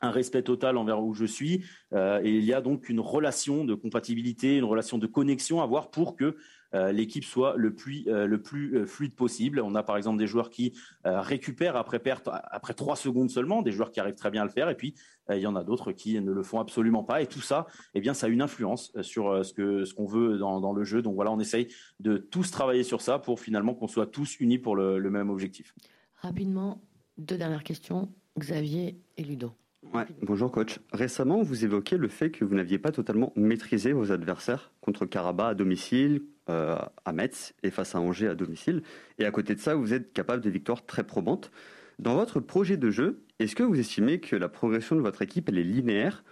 [0.00, 1.64] un respect total envers où je suis.
[1.92, 5.64] Euh, et il y a donc une relation de compatibilité, une relation de connexion à
[5.64, 6.34] avoir pour que euh,
[6.72, 9.60] l'équipe soit le plus, euh, le plus fluide possible.
[9.60, 13.72] On a par exemple des joueurs qui récupèrent après perte, après trois secondes seulement, des
[13.72, 14.94] joueurs qui arrivent très bien à le faire, et puis
[15.30, 17.20] il y en a d'autres qui ne le font absolument pas.
[17.22, 20.38] Et tout ça, eh bien, ça a une influence sur ce que ce qu'on veut
[20.38, 21.02] dans, dans, le jeu.
[21.02, 21.68] Donc voilà, on essaye
[22.00, 25.30] de tous travailler sur ça pour finalement qu'on soit tous unis pour le, le même
[25.30, 25.74] objectif.
[26.16, 26.82] Rapidement,
[27.18, 29.52] deux dernières questions, Xavier et Ludo.
[29.94, 30.80] Ouais, bonjour coach.
[30.92, 35.52] Récemment, vous évoquez le fait que vous n'aviez pas totalement maîtrisé vos adversaires contre Karabakh
[35.52, 38.82] à domicile, euh, à Metz et face à Angers à domicile.
[39.18, 41.50] Et à côté de ça, vous êtes capable de victoires très probantes.
[41.98, 45.48] Dans votre projet de jeu, est-ce que vous estimez que la progression de votre équipe
[45.48, 46.24] elle est linéaire,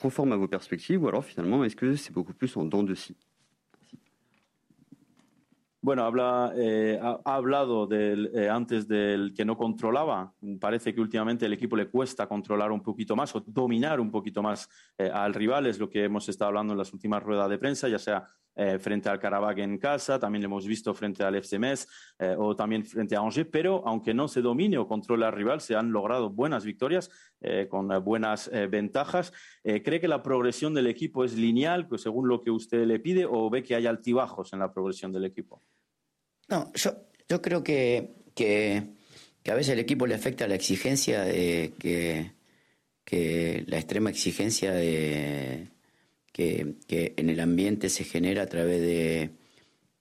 [0.00, 2.94] conforme à vos perspectives, ou alors finalement, est-ce que c'est beaucoup plus en dents de
[2.94, 3.16] scie?
[5.82, 10.34] Bueno, habla, eh, ha, hablado del, eh, antes del que no controlaba.
[10.60, 14.42] Parece que últimamente el equipo le cuesta controlar un poquito más o dominar un poquito
[14.42, 15.66] más eh, al rival.
[15.66, 18.26] Es lo que hemos estado hablando en las últimas ruedas de prensa, ya sea
[18.78, 21.58] frente al Karabakh en casa, también lo hemos visto frente al FC
[22.36, 23.48] o también frente a Angers.
[23.50, 27.10] Pero aunque no se domine o controle al rival, se han logrado buenas victorias
[27.68, 29.32] con buenas ventajas.
[29.62, 33.24] ¿Cree que la progresión del equipo es lineal, pues según lo que usted le pide,
[33.24, 35.62] o ve que hay altibajos en la progresión del equipo?
[36.50, 36.90] No, yo,
[37.28, 38.88] yo creo que, que,
[39.48, 42.32] a veces el equipo le afecta la exigencia de que,
[43.04, 45.68] que la extrema exigencia de
[46.32, 49.30] que, en el ambiente se genera a través de,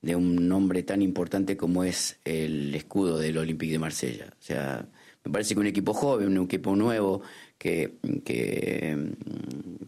[0.02, 4.34] de, un nombre tan importante como es el escudo del Olympique de Marsella.
[4.40, 4.88] O sea,
[5.24, 7.22] me parece que un equipo joven, un equipo nuevo
[7.58, 9.16] que, que,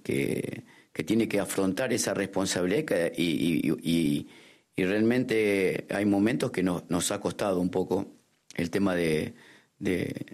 [0.03, 0.63] que,
[1.03, 4.27] tiene que afrontar esa responsabilidad y
[4.75, 8.15] y realmente hay momentos que nos ha costado un poco
[8.55, 9.33] el tema de,
[9.77, 10.25] de,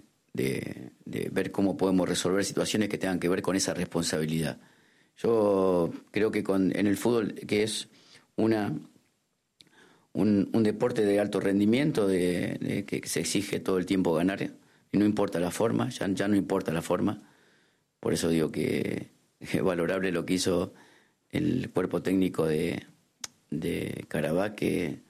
[1.30, 4.58] ver cómo podemos resolver situaciones que tengan que ver con esa responsabilidad.
[5.18, 7.88] Yo creo que con, en el fútbol, que es
[8.36, 8.72] una,
[10.12, 14.42] un, deporte de alto rendimiento, de, que se exige todo el tiempo ganar,
[14.92, 17.22] y no importa la forma, ya, ya no importa la forma.
[18.00, 19.08] Por eso digo que
[19.40, 20.72] es valorable lo que hizo
[21.30, 22.86] el cuerpo técnico de,
[23.50, 25.00] de Carabá que,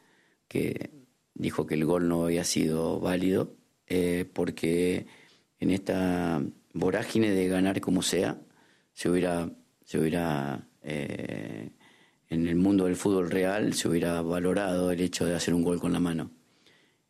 [1.35, 3.55] dijo que el gol no había sido válido
[3.87, 5.07] eh, porque
[5.61, 6.43] en esta
[6.73, 8.41] vorágine de ganar como sea
[8.93, 9.53] se hubiera
[9.89, 11.71] se hubiera eh,
[12.29, 15.81] en el mundo del fútbol real se hubiera valorado el hecho de hacer un gol
[15.81, 16.31] con la mano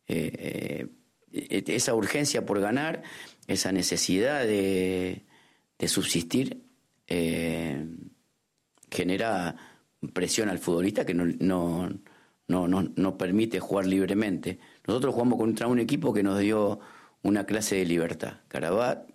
[0.07, 0.87] eh,
[1.29, 3.03] esa urgencia por ganar
[3.47, 5.25] esa necesidad de,
[5.87, 6.63] subsistir
[8.89, 9.57] genera
[10.13, 11.89] presión al futbolista que no, no,
[12.47, 14.59] no, no, permite jugar libremente.
[14.87, 16.79] Nosotros jugamos contra un equipo que nos dio
[17.23, 18.37] una clase de libertad.
[18.47, 19.09] Carabat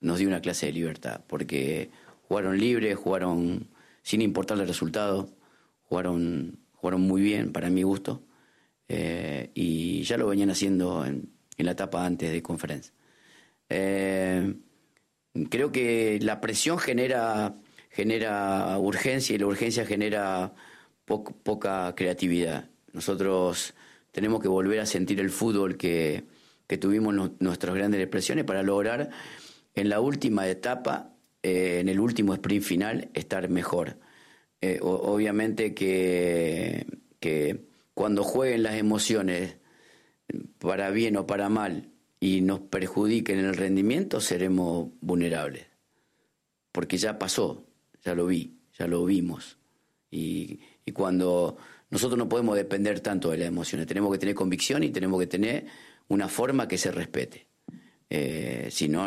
[0.00, 1.90] nos dio una clase de libertad, porque
[2.34, 3.68] jugaron libre, jugaron
[4.02, 5.28] sin importar el resultado,
[5.84, 8.24] jugaron, jugaron muy bien, para mi gusto,
[8.88, 12.92] eh, y ya lo venían haciendo en, la etapa antes de conferencia.
[13.68, 14.52] Eh,
[15.48, 17.54] creo que la presión genera
[17.88, 20.54] genera urgencia y la urgencia genera
[21.04, 22.68] poca creatividad.
[22.92, 23.74] Nosotros
[24.10, 26.24] tenemos que volver a sentir el fútbol que,
[26.80, 29.10] tuvimos nuestras grandes expresiones para lograr
[29.76, 31.13] en la última etapa,
[31.44, 33.98] eh, en el último sprint final, estar mejor.
[34.62, 36.86] Eh, obviamente que,
[37.20, 39.58] que cuando jueguen las emociones,
[40.58, 45.66] para bien o para mal, y nos perjudiquen el rendimiento, seremos vulnerables.
[46.72, 47.66] Porque ya pasó,
[48.02, 49.58] ya lo vi, ya lo vimos.
[50.10, 50.60] Y,
[50.94, 51.58] cuando
[51.90, 55.26] nosotros no podemos depender tanto de las emociones, tenemos que tener convicción y tenemos que
[55.26, 55.66] tener
[56.08, 57.48] una forma que se respete.
[58.08, 59.04] Eh, si no,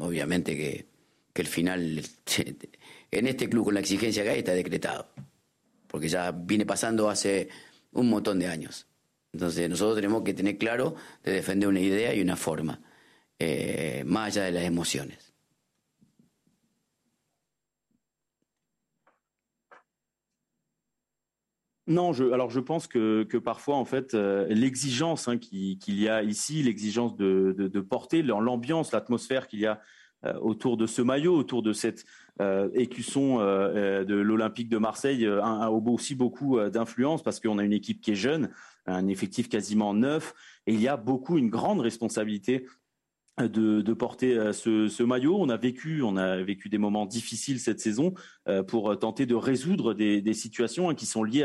[0.00, 0.93] obviamente que,
[1.34, 2.00] que el final,
[3.10, 5.10] en este club con la exigencia que hay, está decretado.
[5.88, 7.48] Porque ya viene pasando hace
[7.92, 8.86] un montón de años.
[9.32, 10.94] Entonces nosotros tenemos que tener claro
[11.24, 12.80] de defender una idea y una forma,
[13.38, 15.34] eh, más allá de las emociones.
[21.86, 26.08] Non, je, alors je pense que, que parfois, en fait, euh, l'exigence hein, qu'il y
[26.08, 29.82] a ici, l'exigence de, de, de, porter, l'ambiance, l'atmosphère qu'il y a
[30.40, 32.04] autour de ce maillot, autour de cette
[32.40, 37.72] euh, écusson euh, de l'Olympique de Marseille, a aussi beaucoup d'influence parce qu'on a une
[37.72, 38.50] équipe qui est jeune,
[38.86, 40.34] un effectif quasiment neuf,
[40.66, 42.66] et il y a beaucoup une grande responsabilité
[43.38, 45.36] de, porter ce, maillot.
[45.38, 48.14] On a vécu, on a vécu des moments difficiles cette saison
[48.48, 51.44] euh, pour tenter de résoudre des, situations hein, qui sont liées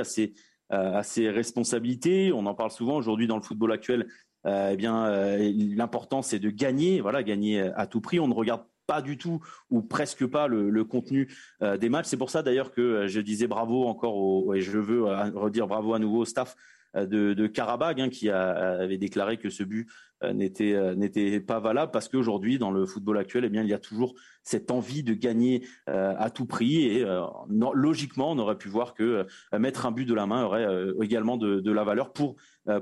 [0.70, 2.32] à ces responsabilités.
[2.34, 4.08] On en parle souvent aujourd'hui dans le football actuel.
[4.46, 8.20] Euh, eh bien, euh, l'important c'est de gagner, voilà, gagner à tout prix.
[8.20, 12.08] On ne regarde pas du tout ou presque pas le, contenu des matchs.
[12.08, 15.94] C'est pour ça d'ailleurs que je disais bravo encore au, et je veux redire bravo
[15.94, 16.56] à nouveau au staff
[16.96, 19.88] euh, de, de hein, qui avait déclaré que ce but
[20.24, 23.70] euh, n'était euh, n'était pas valable parce qu'aujourd'hui dans le football actuel eh bien il
[23.70, 27.06] y a toujours cette envie de gagner à tout prix et
[27.50, 30.66] logiquement on aurait pu voir que mettre un but de la main aurait
[31.02, 32.36] également de, la valeur pour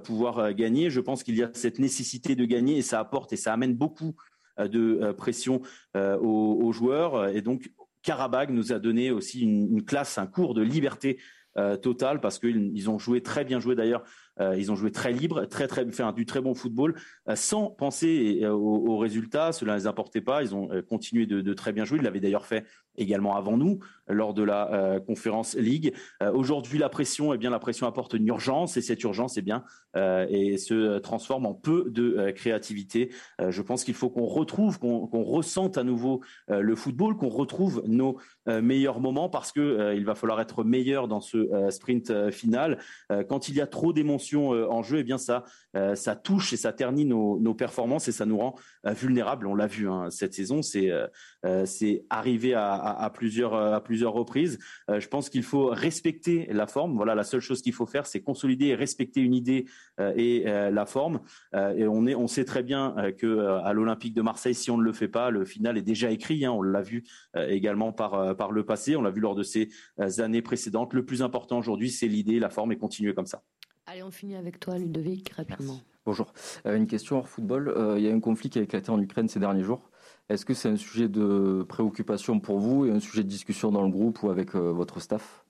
[0.04, 0.89] pouvoir gagner.
[0.89, 3.76] Je pense qu'il y a cette nécessité de gagner et ça apporte et ça amène
[3.76, 4.15] beaucoup
[4.60, 5.62] de pression
[5.95, 7.30] aux, joueurs.
[7.30, 7.71] Et donc
[8.08, 11.19] Karabag nous a donné aussi une, classe un cours de liberté
[11.58, 14.06] euh, total parce qu'ils ont joué très bien joué d'ailleurs euh,
[14.39, 16.95] ils ont joué très libre, très très fait du très bon football
[17.28, 19.52] euh, sans penser aux, résultats.
[19.52, 20.41] Cela ne les importait pas.
[20.41, 22.00] Ils ont continué de, très bien jouer.
[22.00, 25.93] Ils l'avaient d'ailleurs fait également avant nous lors de la conférence Ligue.
[26.34, 29.63] Aujourd'hui, la pression, eh bien la pression apporte une urgence et cette urgence, eh bien,
[29.95, 33.12] et se transforme en peu de créativité.
[33.39, 38.17] je pense qu'il faut qu'on retrouve, qu'on ressente à nouveau le football, qu'on retrouve nos
[38.48, 42.80] meilleurs moments parce que il va falloir être meilleur dans ce sprint final.
[43.28, 45.44] quand il y a trop d'émotions euh, en jeu, et eh bien ça,
[45.76, 48.56] euh, ça touche et ça ternit nos, performances et ça nous rend
[48.86, 49.48] euh, vulnérables.
[49.48, 50.92] On l'a vu hein, cette saison, c'est
[51.66, 54.60] c'est arrivé à, plusieurs à plusieurs reprises.
[54.90, 56.96] je pense qu'il faut respecter la forme.
[56.96, 59.66] Voilà, la seule chose qu'il faut faire, c'est consolider et respecter une idée
[60.00, 61.22] et la forme.
[61.54, 64.84] et on est, on sait très bien que à l'Olympique de Marseille, si on ne
[64.84, 66.44] le fait pas, le final est déjà écrit.
[66.44, 66.52] Hein.
[66.52, 67.06] on l'a vu
[67.36, 68.95] également par par le passé.
[68.95, 69.69] On l'a vu lors de ces
[70.19, 70.93] années précédentes.
[70.93, 73.43] Le plus important aujourd'hui, c'est l'idée, la forme et continuer comme ça.
[73.88, 75.80] Allez, on finit avec toi, Ludovic, rapidement.
[76.06, 76.34] Bonjour.
[76.65, 77.69] Euh, une question hors football.
[77.69, 79.89] Euh, il y a un conflit qui a éclaté en Ukraine ces derniers jours.
[80.30, 83.84] Est-ce que c'est un sujet de préoccupation pour vous et un sujet de discussion dans
[83.84, 85.45] le groupe ou avec euh, votre staff?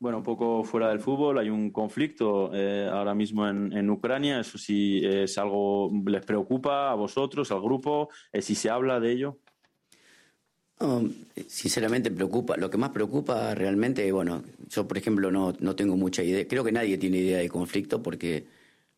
[0.00, 4.40] Bueno, un poco fuera del fútbol, hay un conflicto eh, ahora mismo en, en, Ucrania.
[4.40, 9.12] Eso sí es algo les preocupa a vosotros, al grupo, eh, si se habla de
[9.12, 9.38] ello.
[11.46, 12.56] Sinceramente preocupa.
[12.56, 16.46] Lo que más preocupa realmente, bueno, yo por ejemplo no, no tengo mucha idea.
[16.48, 18.46] Creo que nadie tiene idea de conflicto porque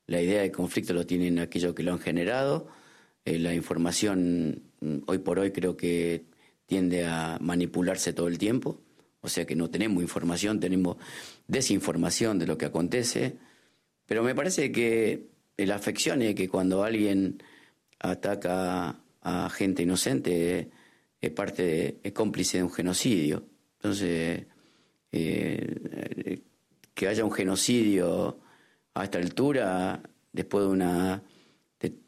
[0.07, 2.69] la idea de conflicto lo tienen aquellos que lo han generado.
[3.25, 6.25] Eh, la información mm, hoy por hoy creo que
[6.67, 8.81] tiende a manipularse todo el tiempo.
[9.21, 10.97] O sea que no tenemos información, tenemos
[11.47, 13.37] desinformación de lo que acontece.
[14.07, 17.43] Pero me parece que la afección es que cuando alguien
[18.01, 20.71] ataca a gente inocente,
[21.23, 23.47] es parte de, cómplice de un genocidio.
[23.77, 24.45] Entonces,
[25.13, 26.43] eh,
[26.95, 28.41] que haya un genocidio
[28.95, 31.23] a esta altura, después de una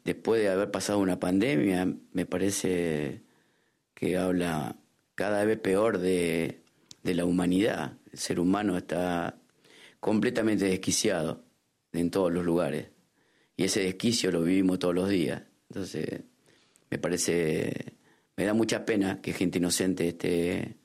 [0.03, 3.23] después de haber pasado una pandemia, me parece
[3.93, 4.77] que habla
[5.15, 6.61] cada vez peor de,
[7.03, 7.97] de la humanidad.
[8.11, 9.37] El ser humano está
[9.99, 11.43] completamente desquiciado
[11.91, 12.87] en todos los lugares.
[13.57, 15.43] Y ese desquicio lo vivimos todos los días.
[15.69, 16.21] Entonces,
[16.89, 17.94] me parece
[18.37, 20.77] me da mucha pena que gente inocente esté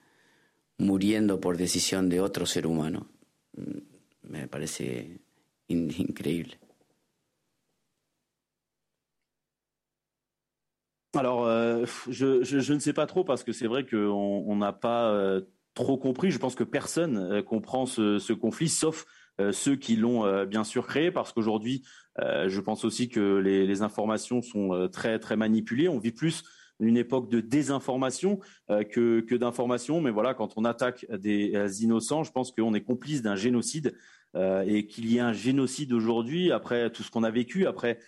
[0.78, 3.09] muriendo por decisión de otro ser humano.
[3.57, 5.20] Mm, me parece
[5.68, 6.59] increíble.
[11.14, 11.46] Alors,
[12.09, 15.40] je, ne sais pas trop parce que c'est vrai qu'on n'a pas
[15.74, 16.30] trop compris.
[16.30, 19.07] Je pense que personne comprend ce, conflit, sauf
[19.51, 21.82] ceux qui l'ont bien sûr créé, parce qu'aujourd'hui,
[22.16, 25.88] je pense aussi que les, les informations sont très très manipulées.
[25.88, 26.44] On vit plus
[26.81, 30.01] une époque de désinformation euh, que, que d'information.
[30.01, 33.95] Mais voilà, quand on attaque des euh, innocents, je pense qu'on est complice d'un génocide
[34.35, 37.99] euh, et qu'il y ait un génocide aujourd'hui, après tout ce qu'on a vécu, après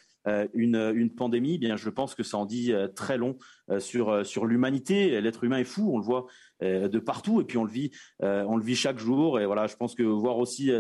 [0.54, 3.38] une, une, pandémie, eh bien je pense que ça en dit très long
[3.80, 5.20] sur sur l'humanité.
[5.20, 6.26] L'être humain est fou, on le voit
[6.60, 9.40] de partout et puis on le vit on le vit chaque jour.
[9.40, 10.70] Et voilà, je pense que voir aussi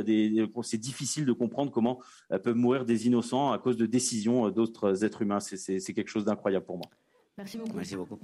[0.62, 1.98] c'est difficile de comprendre comment
[2.44, 5.40] peuvent mourir des innocents à cause de décisions d'autres êtres humains.
[5.40, 6.86] C'est quelque chose d'incroyable pour moi.
[7.38, 7.76] Merci beaucoup.
[7.76, 8.18] Merci beaucoup.